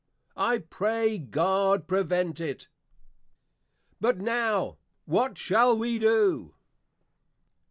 I 0.35 0.57
pray 0.57 1.19
God 1.19 1.87
prevent 1.87 2.39
it! 2.39 2.67
But 3.99 4.17
now, 4.17 4.79
_What 5.07 5.37
shall 5.37 5.77
we 5.77 5.99
do? 5.99 6.55